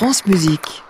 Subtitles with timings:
[0.00, 0.82] France Musique.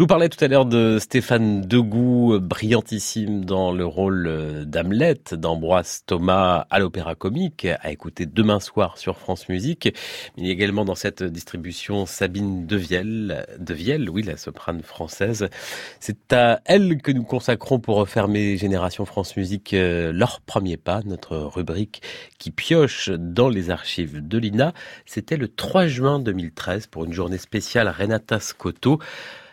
[0.00, 5.20] Je vous parlais tout à l'heure de Stéphane Degout, brillantissime dans le rôle euh, d'Hamlet
[5.32, 9.94] d'Ambroise Thomas à l'Opéra Comique, à écouter demain soir sur France Musique.
[10.38, 15.50] Il y a également dans cette distribution Sabine Devielle, Devielle, oui, la soprane française.
[16.00, 21.02] C'est à elle que nous consacrons pour refermer Génération France Musique euh, leur premier pas,
[21.04, 22.00] notre rubrique
[22.38, 24.72] qui pioche dans les archives de l'INA.
[25.04, 28.98] C'était le 3 juin 2013 pour une journée spéciale Renata Scotto.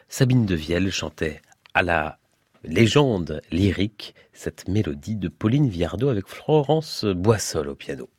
[0.10, 1.42] Sabine de Vielle chantait
[1.74, 2.18] à la
[2.64, 8.10] légende lyrique cette mélodie de Pauline Viardot avec Florence Boissol au piano.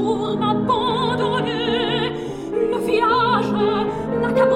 [0.00, 2.12] pour m'abandonner.
[2.72, 3.52] Le village
[4.20, 4.46] n'a qu'à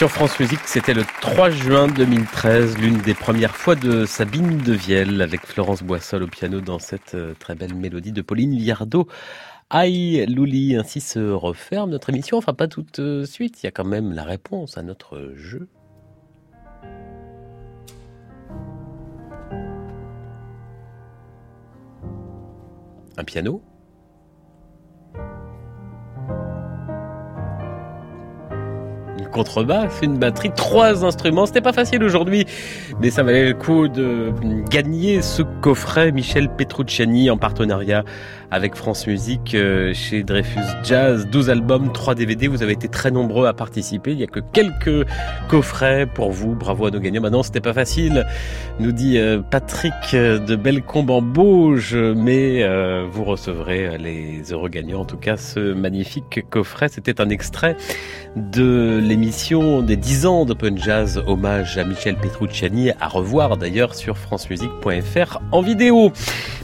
[0.00, 5.20] Sur France Musique, c'était le 3 juin 2013, l'une des premières fois de Sabine Devielle
[5.20, 9.06] avec Florence Boissol au piano dans cette euh, très belle mélodie de Pauline Liardot.
[9.68, 12.38] Aïe, Louli, ainsi se referme notre émission.
[12.38, 15.68] Enfin, pas tout de suite, il y a quand même la réponse à notre jeu.
[23.18, 23.62] Un piano?
[29.30, 31.46] Contrebasse, une batterie, trois instruments.
[31.46, 32.46] C'était pas facile aujourd'hui,
[33.00, 34.32] mais ça valait le coup de
[34.68, 38.04] gagner ce coffret Michel Petrucciani en partenariat
[38.50, 41.28] avec France Musique euh, chez Dreyfus Jazz.
[41.30, 42.48] 12 albums, 3 DVD.
[42.48, 44.10] Vous avez été très nombreux à participer.
[44.10, 45.06] Il n'y a que quelques
[45.48, 46.54] coffrets pour vous.
[46.54, 47.20] Bravo à nos gagnants.
[47.20, 48.26] Maintenant, c'était pas facile,
[48.80, 55.02] nous dit euh, Patrick de Bellecombe en Bauge, mais euh, vous recevrez les heureux gagnants.
[55.02, 57.76] En tout cas, ce magnifique coffret, c'était un extrait
[58.36, 64.16] de l'émission des 10 ans d'Open Jazz, hommage à Michel Petrucciani, à revoir d'ailleurs sur
[64.16, 66.10] francemusique.fr en vidéo.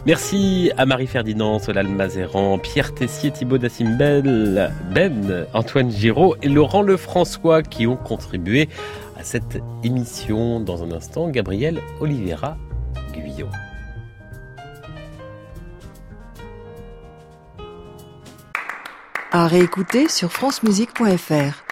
[0.07, 7.63] Merci à Marie-Ferdinand, Solal Mazéran, Pierre Tessier, Thibaut Dacimbel, Ben, Antoine Giraud et Laurent Lefrançois
[7.63, 8.71] qui ont contribué
[9.19, 10.59] à cette émission.
[10.59, 12.57] Dans un instant, Gabriel Oliveira
[13.13, 13.49] Guyot.
[19.31, 21.66] À réécouter sur francemusique.fr.